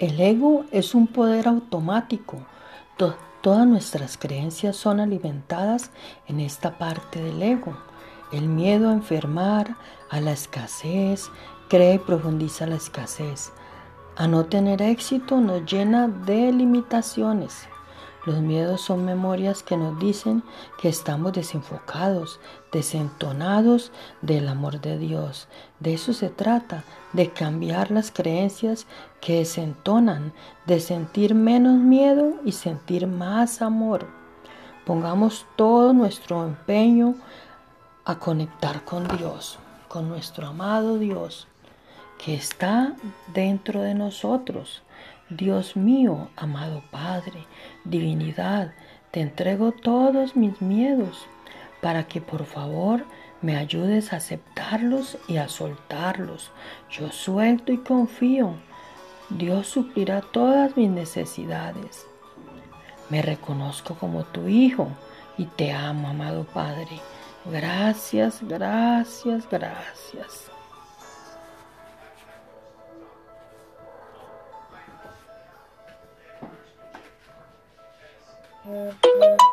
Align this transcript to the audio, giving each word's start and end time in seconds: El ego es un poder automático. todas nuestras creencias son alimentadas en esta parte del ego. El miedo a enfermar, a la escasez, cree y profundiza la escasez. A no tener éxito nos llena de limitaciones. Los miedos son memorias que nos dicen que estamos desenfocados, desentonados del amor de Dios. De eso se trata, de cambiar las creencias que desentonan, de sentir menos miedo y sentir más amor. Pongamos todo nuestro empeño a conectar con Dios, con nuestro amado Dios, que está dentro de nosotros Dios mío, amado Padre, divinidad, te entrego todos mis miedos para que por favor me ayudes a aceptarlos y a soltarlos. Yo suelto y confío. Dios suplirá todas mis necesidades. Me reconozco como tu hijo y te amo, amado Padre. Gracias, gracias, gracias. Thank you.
El 0.00 0.18
ego 0.18 0.64
es 0.72 0.94
un 0.94 1.06
poder 1.06 1.46
automático. 1.46 2.38
todas 2.96 3.66
nuestras 3.66 4.16
creencias 4.16 4.74
son 4.74 4.98
alimentadas 4.98 5.90
en 6.26 6.40
esta 6.40 6.78
parte 6.78 7.22
del 7.22 7.42
ego. 7.42 7.76
El 8.32 8.48
miedo 8.48 8.88
a 8.88 8.94
enfermar, 8.94 9.76
a 10.08 10.22
la 10.22 10.32
escasez, 10.32 11.30
cree 11.68 11.96
y 11.96 11.98
profundiza 11.98 12.66
la 12.66 12.76
escasez. 12.76 13.52
A 14.16 14.26
no 14.26 14.46
tener 14.46 14.80
éxito 14.80 15.38
nos 15.38 15.70
llena 15.70 16.08
de 16.08 16.50
limitaciones. 16.50 17.68
Los 18.26 18.40
miedos 18.40 18.82
son 18.82 19.06
memorias 19.06 19.62
que 19.62 19.78
nos 19.78 19.98
dicen 19.98 20.42
que 20.78 20.90
estamos 20.90 21.32
desenfocados, 21.32 22.38
desentonados 22.70 23.92
del 24.20 24.48
amor 24.48 24.82
de 24.82 24.98
Dios. 24.98 25.48
De 25.78 25.94
eso 25.94 26.12
se 26.12 26.28
trata, 26.28 26.84
de 27.14 27.30
cambiar 27.30 27.90
las 27.90 28.10
creencias 28.10 28.86
que 29.22 29.38
desentonan, 29.38 30.34
de 30.66 30.80
sentir 30.80 31.34
menos 31.34 31.78
miedo 31.78 32.34
y 32.44 32.52
sentir 32.52 33.06
más 33.06 33.62
amor. 33.62 34.06
Pongamos 34.84 35.46
todo 35.56 35.94
nuestro 35.94 36.44
empeño 36.44 37.14
a 38.04 38.18
conectar 38.18 38.84
con 38.84 39.08
Dios, 39.16 39.58
con 39.88 40.10
nuestro 40.10 40.48
amado 40.48 40.98
Dios, 40.98 41.46
que 42.22 42.34
está 42.34 42.94
dentro 43.32 43.80
de 43.80 43.94
nosotros 43.94 44.82
Dios 45.30 45.76
mío, 45.76 46.28
amado 46.34 46.82
Padre, 46.90 47.46
divinidad, 47.84 48.72
te 49.12 49.20
entrego 49.20 49.70
todos 49.70 50.34
mis 50.34 50.60
miedos 50.60 51.24
para 51.80 52.08
que 52.08 52.20
por 52.20 52.44
favor 52.46 53.04
me 53.40 53.56
ayudes 53.56 54.12
a 54.12 54.16
aceptarlos 54.16 55.18
y 55.28 55.36
a 55.36 55.48
soltarlos. 55.48 56.50
Yo 56.90 57.12
suelto 57.12 57.72
y 57.72 57.78
confío. 57.78 58.54
Dios 59.28 59.68
suplirá 59.68 60.20
todas 60.20 60.76
mis 60.76 60.90
necesidades. 60.90 62.08
Me 63.08 63.22
reconozco 63.22 63.94
como 63.94 64.24
tu 64.24 64.48
hijo 64.48 64.88
y 65.38 65.44
te 65.44 65.70
amo, 65.70 66.08
amado 66.08 66.44
Padre. 66.44 67.00
Gracias, 67.44 68.40
gracias, 68.42 69.48
gracias. 69.48 70.50
Thank 78.62 78.94
you. 79.04 79.49